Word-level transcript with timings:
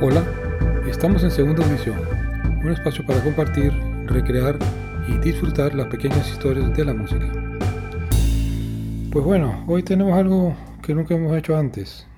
Hola, 0.00 0.24
estamos 0.88 1.22
en 1.22 1.30
Segunda 1.30 1.64
Edición, 1.64 1.96
un 2.64 2.72
espacio 2.72 3.06
para 3.06 3.22
compartir, 3.22 3.72
recrear 4.06 4.58
y 5.06 5.18
disfrutar 5.18 5.72
las 5.72 5.86
pequeñas 5.86 6.28
historias 6.28 6.76
de 6.76 6.84
la 6.84 6.92
música. 6.92 7.30
Pues 9.12 9.24
bueno, 9.24 9.64
hoy 9.68 9.84
tenemos 9.84 10.18
algo 10.18 10.56
que 10.82 10.94
nunca 10.94 11.14
hemos 11.14 11.36
hecho 11.38 11.56
antes. 11.56 12.08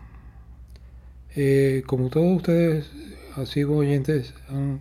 Eh, 1.34 1.82
como 1.86 2.09
todos 2.09 2.39
ustedes, 2.39 2.91
así 3.36 3.62
oyentes, 3.64 4.32
han 4.48 4.80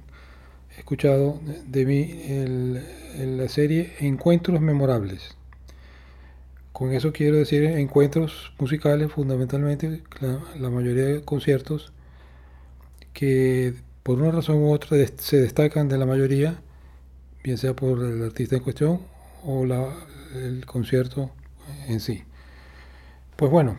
escuchado 0.78 1.42
de 1.68 1.86
mí 1.86 2.24
la 3.18 3.50
serie 3.50 3.92
Encuentros 4.00 4.62
Memorables. 4.62 5.36
Con 6.72 6.94
eso 6.94 7.12
quiero 7.12 7.36
decir 7.36 7.66
encuentros 7.66 8.54
musicales, 8.58 9.12
fundamentalmente 9.12 10.02
la 10.58 10.70
mayoría 10.70 11.06
de 11.06 11.22
conciertos 11.24 11.92
que 13.16 13.74
por 14.04 14.22
una 14.22 14.30
razón 14.30 14.58
u 14.58 14.72
otra 14.72 14.98
se 15.18 15.38
destacan 15.38 15.88
de 15.90 15.98
la 15.98 16.06
mayoría, 16.06 16.60
bien 17.44 17.58
sea 17.58 17.74
por 17.74 18.04
el 18.04 18.24
artista 18.24 18.58
en 18.58 18.62
cuestión 18.62 19.00
o 19.44 19.66
el 20.36 20.66
concierto 20.68 21.32
en 21.88 22.00
sí. 22.00 22.24
Pues 23.38 23.50
bueno, 23.50 23.78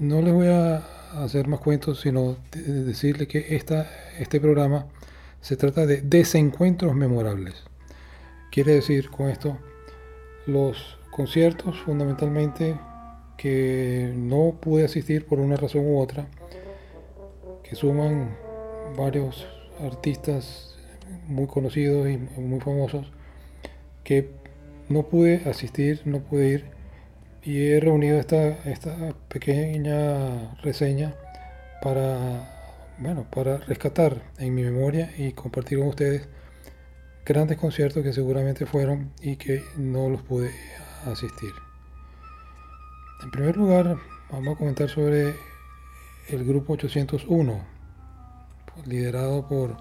no 0.00 0.22
les 0.22 0.32
voy 0.32 0.48
a 0.48 0.78
hacer 1.22 1.46
más 1.46 1.60
cuentos, 1.60 2.00
sino 2.00 2.36
decirles 2.52 3.28
que 3.28 3.54
esta, 3.54 3.88
este 4.18 4.40
programa 4.40 4.86
se 5.40 5.56
trata 5.56 5.86
de 5.86 6.00
desencuentros 6.00 6.94
memorables. 6.94 7.54
Quiere 8.50 8.72
decir 8.72 9.10
con 9.10 9.28
esto 9.28 9.58
los 10.46 10.98
conciertos 11.10 11.78
fundamentalmente 11.80 12.78
que 13.36 14.12
no 14.16 14.56
pude 14.58 14.84
asistir 14.84 15.26
por 15.26 15.38
una 15.38 15.56
razón 15.56 15.86
u 15.86 16.00
otra 16.00 16.26
que 17.68 17.76
suman 17.76 18.36
varios 18.96 19.46
artistas 19.80 20.76
muy 21.26 21.46
conocidos 21.46 22.08
y 22.08 22.16
muy 22.16 22.60
famosos 22.60 23.10
que 24.04 24.30
no 24.88 25.04
pude 25.04 25.48
asistir, 25.48 26.02
no 26.04 26.20
pude 26.20 26.48
ir 26.48 26.64
y 27.42 27.66
he 27.66 27.80
reunido 27.80 28.18
esta, 28.18 28.48
esta 28.64 29.14
pequeña 29.28 30.54
reseña 30.62 31.14
para, 31.82 32.94
bueno, 32.98 33.26
para 33.30 33.58
rescatar 33.58 34.22
en 34.38 34.54
mi 34.54 34.62
memoria 34.62 35.12
y 35.16 35.32
compartir 35.32 35.78
con 35.78 35.88
ustedes 35.88 36.28
grandes 37.24 37.58
conciertos 37.58 38.02
que 38.02 38.12
seguramente 38.12 38.66
fueron 38.66 39.12
y 39.20 39.36
que 39.36 39.62
no 39.76 40.08
los 40.08 40.22
pude 40.22 40.50
asistir. 41.06 41.52
En 43.22 43.30
primer 43.30 43.56
lugar, 43.56 43.96
vamos 44.30 44.54
a 44.54 44.58
comentar 44.58 44.88
sobre 44.88 45.34
el 46.28 46.44
grupo 46.44 46.74
801, 46.74 47.58
liderado 48.84 49.48
por 49.48 49.76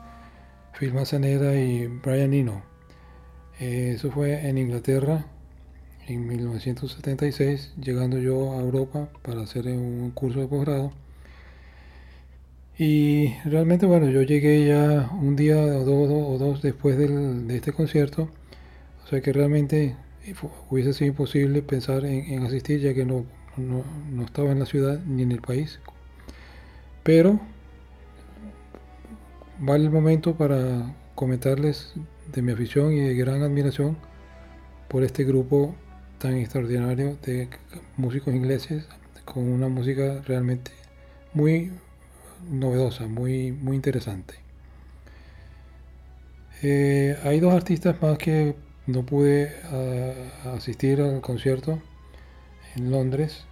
Phil 0.79 0.93
Manzanera 0.93 1.55
y 1.55 1.87
Brian 1.87 2.33
Eno. 2.33 2.63
Eh, 3.59 3.93
eso 3.95 4.11
fue 4.11 4.47
en 4.47 4.57
Inglaterra 4.57 5.25
en 6.07 6.25
1976, 6.25 7.73
llegando 7.81 8.17
yo 8.19 8.53
a 8.53 8.61
Europa 8.61 9.09
para 9.23 9.41
hacer 9.41 9.67
un 9.67 10.11
curso 10.11 10.39
de 10.39 10.47
posgrado. 10.47 10.93
Y 12.77 13.33
realmente, 13.43 13.85
bueno, 13.85 14.09
yo 14.09 14.21
llegué 14.21 14.67
ya 14.67 15.09
un 15.19 15.35
día 15.35 15.57
o 15.57 15.83
dos, 15.83 16.09
o 16.09 16.37
dos 16.37 16.61
después 16.61 16.97
de 16.97 17.55
este 17.55 17.73
concierto, 17.73 18.29
o 19.03 19.07
sea 19.07 19.19
que 19.21 19.33
realmente 19.33 19.95
hubiese 20.69 20.93
sido 20.93 21.09
imposible 21.09 21.61
pensar 21.61 22.05
en, 22.05 22.43
asistir 22.43 22.79
ya 22.79 22.93
que 22.93 23.05
no, 23.05 23.25
no 23.57 24.23
estaba 24.23 24.51
en 24.51 24.59
la 24.59 24.65
ciudad 24.65 24.99
ni 25.05 25.23
en 25.23 25.31
el 25.31 25.41
país 25.41 25.79
pero 27.07 27.39
vale 29.59 29.85
el 29.85 29.91
momento 29.91 30.35
para 30.35 30.93
comentarles 31.15 31.93
de 32.33 32.41
mi 32.41 32.51
afición 32.51 32.91
y 32.91 32.99
de 32.99 33.15
gran 33.15 33.43
admiración 33.43 33.97
por 34.89 35.05
este 35.05 35.23
grupo 35.23 35.73
tan 36.17 36.35
extraordinario 36.35 37.17
de 37.25 37.47
músicos 37.95 38.35
ingleses 38.35 38.89
con 39.23 39.47
una 39.47 39.69
música 39.69 40.21
realmente 40.25 40.71
muy 41.33 41.71
novedosa, 42.51 43.07
muy, 43.07 43.53
muy 43.53 43.77
interesante. 43.77 44.33
Eh, 46.61 47.17
hay 47.23 47.39
dos 47.39 47.53
artistas 47.53 48.01
más 48.01 48.17
que 48.17 48.53
no 48.85 49.05
pude 49.05 49.53
ah, 49.71 50.53
asistir 50.55 50.99
al 50.99 51.21
concierto 51.21 51.81
en 52.75 52.91
Londres. 52.91 53.45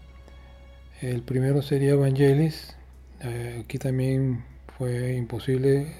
El 1.00 1.22
primero 1.22 1.62
sería 1.62 1.96
Vangelis, 1.96 2.76
eh, 3.22 3.62
aquí 3.64 3.78
también 3.78 4.44
fue 4.78 5.16
imposible 5.16 5.94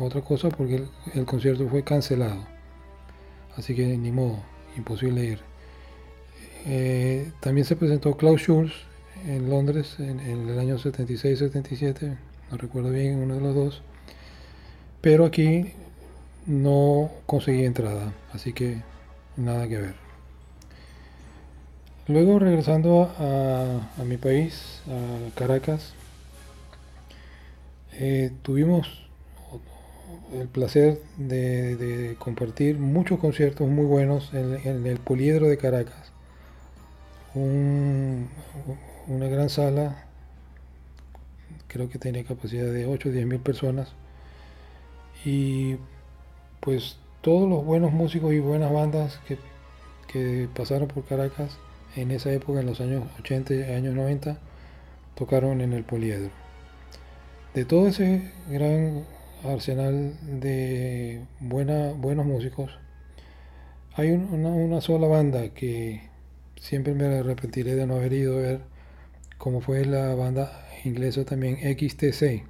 otra 0.00 0.20
cosa 0.20 0.48
porque 0.48 0.84
el, 1.14 1.24
concierto 1.24 1.68
fue 1.68 1.82
cancelado. 1.82 2.46
Así 3.56 3.74
que 3.74 3.96
ni 3.96 4.12
modo, 4.12 4.42
imposible 4.76 5.24
ir. 5.24 5.40
Eh, 6.66 7.30
también 7.40 7.64
se 7.64 7.76
presentó 7.76 8.16
Klaus 8.16 8.42
Schulz 8.42 8.72
en 9.26 9.50
Londres 9.50 9.96
en, 9.98 10.20
el 10.20 10.58
año 10.58 10.78
76-77, 10.78 12.16
no 12.50 12.56
recuerdo 12.56 12.90
bien, 12.90 13.18
uno 13.18 13.34
de 13.34 13.40
los 13.40 13.54
dos. 13.54 13.82
Pero 15.00 15.26
aquí 15.26 15.72
no 16.46 17.10
conseguí 17.26 17.64
entrada, 17.64 18.12
así 18.32 18.52
que 18.52 18.78
nada 19.36 19.68
que 19.68 19.78
ver. 19.78 19.94
Luego 22.08 22.38
regresando 22.38 23.12
a 23.18 24.04
mi 24.04 24.16
país, 24.16 24.82
a 24.88 25.34
Caracas, 25.38 25.94
eh, 27.92 28.32
tuvimos 28.42 29.02
el 30.32 30.48
placer 30.48 31.00
de, 31.18 32.16
compartir 32.18 32.78
muchos 32.78 33.20
conciertos 33.20 33.68
muy 33.68 33.84
buenos 33.84 34.32
en, 34.32 34.86
el 34.86 34.98
Poliedro 34.98 35.46
de 35.46 35.58
Caracas. 35.58 36.12
una 37.34 38.28
gran 39.28 39.50
sala, 39.50 40.06
creo 41.68 41.88
que 41.88 41.98
tenía 41.98 42.24
capacidad 42.24 42.70
de 42.72 42.86
8 42.86 43.08
o 43.08 43.12
10 43.12 43.26
mil 43.26 43.40
personas. 43.40 43.92
Y 45.24 45.76
pues 46.60 46.96
todos 47.20 47.48
los 47.48 47.64
buenos 47.64 47.92
músicos 47.92 48.32
y 48.32 48.40
buenas 48.40 48.72
bandas 48.72 49.20
que, 49.28 49.38
que 50.08 50.48
pasaron 50.54 50.88
por 50.88 51.04
Caracas 51.04 51.58
en 51.96 52.10
esa 52.10 52.32
época, 52.32 52.60
en 52.60 52.66
los 52.66 52.80
años 52.80 53.04
80 53.20 53.54
y 53.54 53.62
años 53.64 53.94
90, 53.94 54.38
tocaron 55.14 55.60
en 55.60 55.72
el 55.74 55.84
Poliedro 55.84 56.41
de 57.54 57.64
todo 57.66 57.88
ese 57.88 58.32
gran 58.48 59.04
arsenal 59.44 60.14
de 60.40 61.22
buena, 61.40 61.92
buenos 61.92 62.24
músicos, 62.24 62.70
hay 63.94 64.10
una, 64.12 64.80
sola 64.80 65.06
banda 65.06 65.50
que 65.50 66.08
siempre 66.56 66.94
me 66.94 67.04
arrepentiré 67.06 67.74
de 67.74 67.86
no 67.86 67.96
haber 67.96 68.14
ido 68.14 68.38
a 68.38 68.40
ver, 68.40 68.60
como 69.36 69.60
fue 69.60 69.84
la 69.84 70.14
banda 70.14 70.66
inglesa 70.84 71.24
también 71.24 71.56
XTC. 71.56 72.44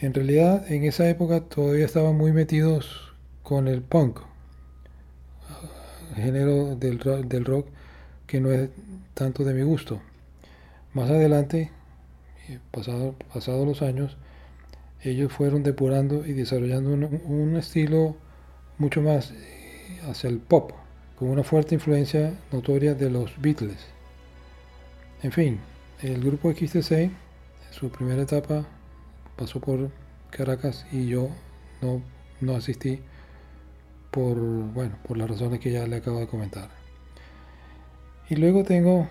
En 0.00 0.14
realidad, 0.14 0.70
en 0.72 0.82
esa 0.82 1.08
época 1.08 1.42
todavía 1.42 1.84
estaban 1.84 2.16
muy 2.16 2.32
metidos 2.32 3.14
con 3.44 3.68
el 3.68 3.82
punk, 3.82 4.18
género 6.16 6.74
del 6.74 6.98
del 7.28 7.44
rock 7.44 7.68
que 8.26 8.40
no 8.40 8.50
es 8.50 8.68
tanto 9.14 9.44
de 9.44 9.54
mi 9.54 9.62
gusto. 9.62 10.00
Más 10.92 11.08
adelante 11.08 11.70
pasados 12.70 13.14
pasado 13.32 13.64
los 13.64 13.82
años, 13.82 14.16
ellos 15.02 15.32
fueron 15.32 15.62
depurando 15.62 16.24
y 16.26 16.32
desarrollando 16.32 16.90
un, 16.90 17.56
estilo 17.56 18.16
mucho 18.78 19.02
más 19.02 19.32
eh, 19.32 20.00
hacia 20.08 20.30
el 20.30 20.38
pop, 20.38 20.72
con 21.18 21.28
una 21.28 21.42
fuerte 21.42 21.74
influencia 21.74 22.34
notoria 22.52 22.94
de 22.94 23.10
los 23.10 23.40
Beatles. 23.40 23.86
En 25.22 25.32
fin, 25.32 25.60
el 26.02 26.22
grupo 26.22 26.52
XTC, 26.52 26.92
en 26.92 27.12
su 27.70 27.90
primera 27.90 28.22
etapa, 28.22 28.64
pasó 29.36 29.60
por 29.60 29.90
Caracas 30.30 30.86
y 30.92 31.06
yo 31.06 31.28
no, 31.80 32.02
no 32.40 32.56
asistí 32.56 33.00
por, 34.10 34.36
bueno, 34.36 34.96
por 35.06 35.16
las 35.16 35.28
razones 35.28 35.58
que 35.58 35.72
ya 35.72 35.86
le 35.86 35.96
acabo 35.96 36.20
de 36.20 36.26
comentar. 36.28 36.70
Y 38.28 38.36
luego 38.36 38.62
tengo 38.62 39.08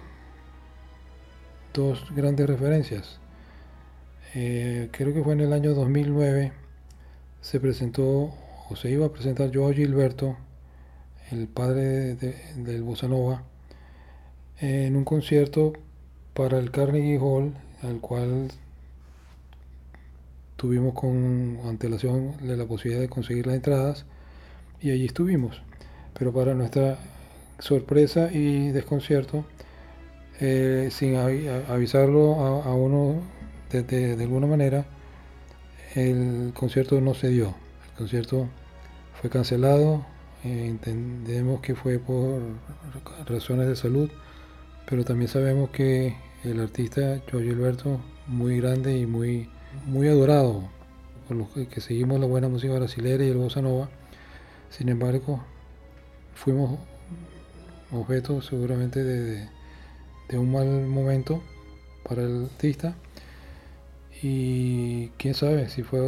dos 1.73 2.05
grandes 2.15 2.47
referencias. 2.47 3.19
Eh, 4.33 4.89
creo 4.91 5.13
que 5.13 5.23
fue 5.23 5.33
en 5.33 5.41
el 5.41 5.53
año 5.53 5.73
2009, 5.73 6.53
se 7.41 7.59
presentó 7.59 8.33
o 8.69 8.75
se 8.75 8.89
iba 8.89 9.05
a 9.05 9.11
presentar 9.11 9.51
Joao 9.53 9.73
Gilberto, 9.73 10.37
el 11.31 11.47
padre 11.47 12.15
del 12.15 12.83
Bossa 12.83 13.07
Nova, 13.07 13.43
en 14.59 14.95
un 14.95 15.03
concierto 15.03 15.73
para 16.33 16.59
el 16.59 16.71
Carnegie 16.71 17.17
Hall, 17.19 17.53
al 17.81 17.99
cual 17.99 18.49
tuvimos 20.55 20.93
con 20.93 21.59
antelación 21.65 22.35
la 22.41 22.65
posibilidad 22.65 23.01
de 23.01 23.09
conseguir 23.09 23.47
las 23.47 23.55
entradas 23.55 24.05
y 24.79 24.91
allí 24.91 25.05
estuvimos. 25.05 25.61
Pero 26.17 26.31
para 26.31 26.53
nuestra 26.53 26.99
sorpresa 27.59 28.31
y 28.31 28.71
desconcierto, 28.71 29.45
eh, 30.41 30.89
sin 30.91 31.15
avisarlo 31.15 32.63
a, 32.63 32.73
uno 32.73 33.21
de, 33.71 34.17
alguna 34.19 34.47
manera 34.47 34.85
el 35.93 36.51
concierto 36.55 36.99
no 36.99 37.13
se 37.13 37.29
dio. 37.29 37.53
El 37.91 37.97
concierto 37.97 38.47
fue 39.21 39.29
cancelado, 39.29 40.03
eh, 40.43 40.65
entendemos 40.67 41.61
que 41.61 41.75
fue 41.75 41.99
por 41.99 42.41
razones 43.27 43.67
de 43.67 43.75
salud, 43.75 44.09
pero 44.89 45.05
también 45.05 45.27
sabemos 45.27 45.69
que 45.69 46.15
el 46.43 46.59
artista 46.59 47.21
Jorge 47.29 47.51
Alberto, 47.51 47.99
muy 48.25 48.59
grande 48.59 48.97
y 48.97 49.05
muy, 49.05 49.47
muy 49.85 50.07
adorado 50.07 50.63
por 51.27 51.37
los 51.37 51.49
que 51.49 51.81
seguimos 51.81 52.19
la 52.19 52.25
buena 52.25 52.47
música 52.47 52.73
brasileña 52.73 53.25
y 53.25 53.29
el 53.29 53.37
bossa 53.37 53.61
nova, 53.61 53.89
sin 54.71 54.89
embargo, 54.89 55.43
fuimos 56.33 56.79
objeto 57.91 58.41
seguramente 58.41 59.03
de, 59.03 59.47
un 60.39 60.51
mal 60.51 60.67
momento 60.87 61.41
para 62.07 62.23
el 62.23 62.45
artista 62.45 62.95
y 64.21 65.07
quién 65.17 65.33
sabe 65.33 65.69
si 65.69 65.83
fue 65.83 65.99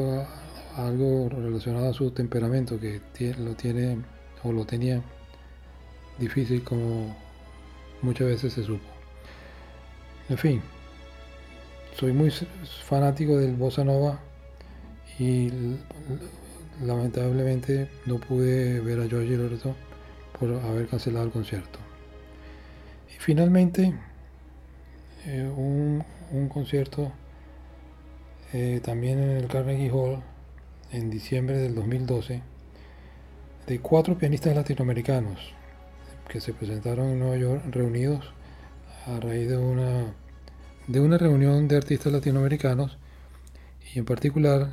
algo 0.75 1.29
relacionado 1.29 1.89
a 1.89 1.93
su 1.93 2.11
temperamento 2.11 2.79
que 2.79 3.01
lo 3.39 3.55
tiene 3.55 3.97
o 4.43 4.51
lo 4.51 4.65
tenía 4.65 5.01
difícil 6.19 6.63
como 6.63 7.15
muchas 8.01 8.27
veces 8.27 8.53
se 8.53 8.63
supo. 8.63 8.85
En 10.29 10.37
fin, 10.37 10.61
soy 11.99 12.13
muy 12.13 12.31
fanático 12.85 13.37
del 13.37 13.55
bossa 13.55 13.83
nova 13.83 14.19
y 15.19 15.51
lamentablemente 16.83 17.89
no 18.05 18.19
pude 18.19 18.79
ver 18.79 18.99
a 18.99 19.07
Giorgio 19.07 19.37
Loreto 19.37 19.75
por 20.39 20.53
haber 20.53 20.87
cancelado 20.87 21.25
el 21.25 21.31
concierto. 21.31 21.79
Y 23.15 23.19
finalmente, 23.19 23.93
eh, 25.25 25.49
un, 25.55 26.03
concierto 26.49 27.11
eh, 28.51 28.81
también 28.83 29.19
en 29.19 29.37
el 29.37 29.47
Carnegie 29.47 29.89
Hall 29.89 30.21
en 30.91 31.09
diciembre 31.09 31.57
del 31.57 31.75
2012 31.75 32.41
de 33.67 33.79
cuatro 33.79 34.17
pianistas 34.17 34.53
latinoamericanos 34.53 35.53
que 36.27 36.41
se 36.41 36.53
presentaron 36.53 37.09
en 37.09 37.19
Nueva 37.19 37.37
York 37.37 37.63
reunidos 37.71 38.33
a 39.07 39.19
raíz 39.21 39.47
de 39.47 39.57
una, 39.57 40.13
de 40.87 40.99
una 40.99 41.17
reunión 41.17 41.69
de 41.69 41.77
artistas 41.77 42.11
latinoamericanos 42.11 42.97
y 43.93 43.99
en 43.99 44.05
particular 44.05 44.71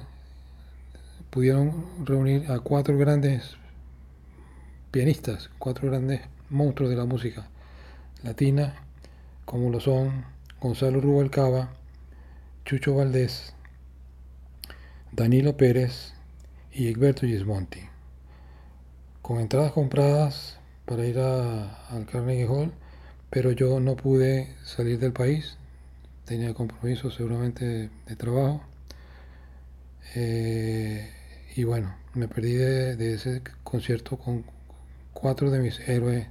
pudieron 1.30 1.86
reunir 2.04 2.50
a 2.50 2.58
cuatro 2.58 2.98
grandes 2.98 3.56
pianistas, 4.90 5.48
cuatro 5.58 5.88
grandes 5.88 6.22
monstruos 6.48 6.90
de 6.90 6.96
la 6.96 7.04
música 7.04 7.48
latina, 8.24 8.74
como 9.44 9.70
lo 9.70 9.78
son 9.78 10.39
Gonzalo 10.60 11.00
Rubalcaba, 11.00 11.70
Chucho 12.66 12.94
Valdés, 12.94 13.54
Danilo 15.10 15.56
Pérez 15.56 16.12
y 16.70 16.88
Egberto 16.88 17.26
Gismonti. 17.26 17.80
Con 19.22 19.40
entradas 19.40 19.72
compradas 19.72 20.58
para 20.84 21.06
ir 21.06 21.18
al 21.18 22.04
Carnegie 22.12 22.46
Hall, 22.46 22.74
pero 23.30 23.52
yo 23.52 23.80
no 23.80 23.96
pude 23.96 24.54
salir 24.62 24.98
del 24.98 25.14
país, 25.14 25.56
tenía 26.26 26.52
compromisos 26.52 27.14
seguramente 27.14 27.88
de, 28.06 28.16
trabajo. 28.16 28.62
Eh, 30.14 31.10
y 31.56 31.64
bueno, 31.64 31.94
me 32.12 32.28
perdí 32.28 32.52
de, 32.52 33.14
ese 33.14 33.40
concierto 33.64 34.18
con 34.18 34.44
cuatro 35.14 35.50
de 35.50 35.60
mis 35.60 35.80
héroes 35.88 36.26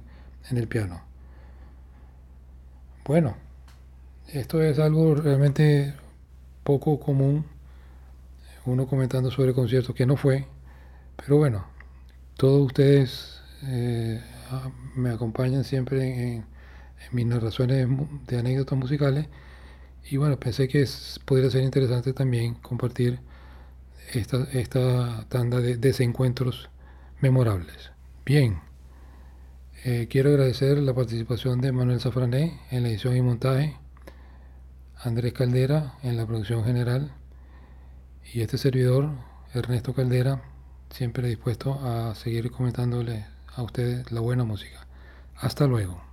en 0.50 0.56
el 0.56 0.68
piano. 0.68 1.02
Bueno, 3.04 3.49
esto 4.32 4.62
es 4.62 4.78
algo 4.78 5.14
realmente 5.14 5.94
poco 6.62 7.00
común, 7.00 7.44
uno 8.64 8.86
comentando 8.86 9.30
sobre 9.30 9.48
el 9.48 9.54
concierto 9.54 9.94
que 9.94 10.06
no 10.06 10.16
fue, 10.16 10.46
pero 11.16 11.38
bueno, 11.38 11.66
todos 12.36 12.66
ustedes 12.66 13.40
eh, 13.64 14.20
me 14.94 15.10
acompañan 15.10 15.64
siempre 15.64 16.34
en, 16.34 16.44
mis 17.12 17.26
narraciones 17.26 17.88
de 18.26 18.38
anécdotas 18.38 18.78
musicales 18.78 19.26
y 20.10 20.18
bueno, 20.18 20.38
pensé 20.38 20.68
que 20.68 20.86
podría 21.24 21.50
ser 21.50 21.64
interesante 21.64 22.12
también 22.12 22.54
compartir 22.54 23.20
esta, 24.12 24.44
esta 24.52 25.24
tanda 25.28 25.60
de 25.60 25.76
desencuentros 25.76 26.68
memorables. 27.20 27.90
Bien, 28.24 28.60
eh, 29.84 30.08
quiero 30.10 30.30
agradecer 30.30 30.78
la 30.78 30.94
participación 30.94 31.60
de 31.62 31.72
Manuel 31.72 32.00
Zafrané 32.00 32.60
en 32.70 32.82
la 32.82 32.90
edición 32.90 33.16
y 33.16 33.22
montaje, 33.22 33.76
Andrés 35.02 35.32
Caldera 35.32 35.94
en 36.02 36.18
la 36.18 36.26
producción 36.26 36.62
general 36.62 37.10
y 38.34 38.42
este 38.42 38.58
servidor, 38.58 39.08
Ernesto 39.54 39.94
Caldera, 39.94 40.42
siempre 40.90 41.26
dispuesto 41.26 41.80
a 41.80 42.14
seguir 42.14 42.50
comentándole 42.50 43.24
a 43.54 43.62
ustedes 43.62 44.12
la 44.12 44.20
buena 44.20 44.44
música. 44.44 44.86
Hasta 45.36 45.66
luego. 45.66 46.09